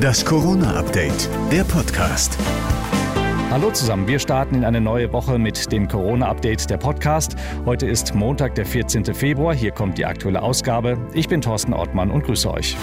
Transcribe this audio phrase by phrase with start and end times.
[0.00, 2.38] Das Corona-Update, der Podcast.
[3.50, 7.36] Hallo zusammen, wir starten in eine neue Woche mit dem Corona-Update der Podcast.
[7.66, 9.06] Heute ist Montag, der 14.
[9.14, 9.54] Februar.
[9.54, 10.98] Hier kommt die aktuelle Ausgabe.
[11.14, 12.76] Ich bin Thorsten Ortmann und grüße euch.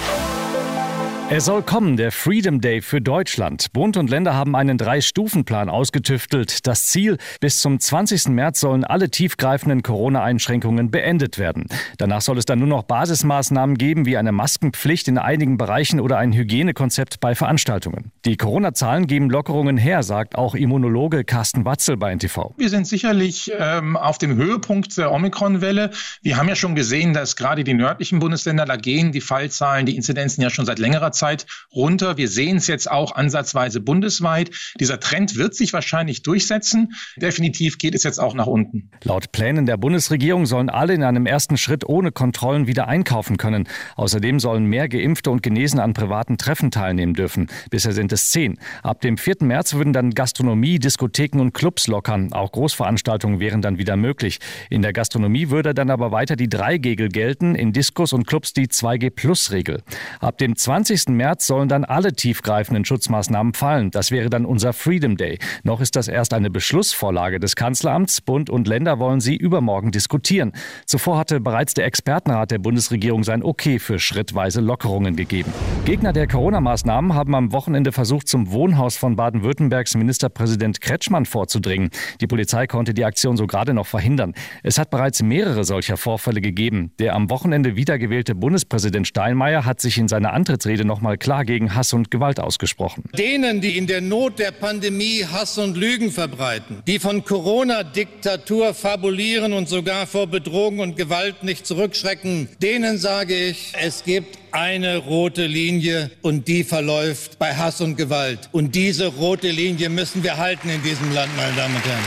[1.32, 3.72] Er soll kommen, der Freedom Day für Deutschland.
[3.72, 6.66] Bund und Länder haben einen Drei-Stufen-Plan ausgetüftelt.
[6.66, 8.30] Das Ziel, bis zum 20.
[8.30, 11.68] März sollen alle tiefgreifenden Corona-Einschränkungen beendet werden.
[12.00, 16.18] Danach soll es dann nur noch Basismaßnahmen geben, wie eine Maskenpflicht in einigen Bereichen oder
[16.18, 18.12] ein Hygienekonzept bei Veranstaltungen.
[18.26, 22.56] Die Corona-Zahlen geben Lockerungen her, sagt auch Immunologe Carsten Watzel bei NTV.
[22.58, 25.92] Wir sind sicherlich ähm, auf dem Höhepunkt der Omikron-Welle.
[26.24, 29.96] Wir haben ja schon gesehen, dass gerade die nördlichen Bundesländer, da gehen die Fallzahlen, die
[29.96, 32.18] Inzidenzen ja schon seit längerer Zeit Zeit runter.
[32.18, 34.52] Wir sehen es jetzt auch ansatzweise bundesweit.
[34.80, 36.94] Dieser Trend wird sich wahrscheinlich durchsetzen.
[37.18, 38.90] Definitiv geht es jetzt auch nach unten.
[39.04, 43.68] Laut Plänen der Bundesregierung sollen alle in einem ersten Schritt ohne Kontrollen wieder einkaufen können.
[43.96, 47.48] Außerdem sollen mehr Geimpfte und Genesen an privaten Treffen teilnehmen dürfen.
[47.70, 48.58] Bisher sind es zehn.
[48.84, 49.38] Ab dem 4.
[49.42, 52.34] März würden dann Gastronomie, Diskotheken und Clubs lockern.
[52.34, 54.40] Auch Großveranstaltungen wären dann wieder möglich.
[54.70, 58.68] In der Gastronomie würde dann aber weiter die 3G-Regel gelten, in Diskos und Clubs die
[58.68, 59.82] 2G-Plus-Regel.
[60.20, 61.09] Ab dem 20.
[61.16, 63.92] März sollen dann alle tiefgreifenden Schutzmaßnahmen fallen.
[63.92, 65.40] Das wäre dann unser Freedom Day.
[65.64, 68.22] Noch ist das erst eine Beschlussvorlage des Kanzleramts.
[68.22, 70.54] Bund und Länder wollen sie übermorgen diskutieren.
[70.86, 75.54] Zuvor hatte bereits der Expertenrat der Bundesregierung sein Okay für schrittweise Lockerungen gegeben.
[75.86, 81.90] Gegner der Corona-Maßnahmen haben am Wochenende versucht, zum Wohnhaus von Baden-Württembergs Ministerpräsident Kretschmann vorzudringen.
[82.22, 84.34] Die Polizei konnte die Aktion so gerade noch verhindern.
[84.64, 86.92] Es hat bereits mehrere solcher Vorfälle gegeben.
[87.00, 91.76] Der am Wochenende wiedergewählte Bundespräsident Steinmeier hat sich in seiner Antrittsrede noch nochmal klar gegen
[91.76, 93.06] Hass und Gewalt ausgesprochen.
[93.18, 99.54] Denen, die in der Not der Pandemie Hass und Lügen verbreiten, die von Corona-Diktatur fabulieren
[99.54, 105.46] und sogar vor Bedrohung und Gewalt nicht zurückschrecken, denen sage ich, es gibt eine rote
[105.46, 108.50] Linie und die verläuft bei Hass und Gewalt.
[108.52, 112.04] Und diese rote Linie müssen wir halten in diesem Land, meine Damen und Herren.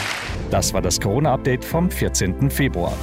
[0.51, 2.51] Das war das Corona-Update vom 14.
[2.51, 2.95] Februar.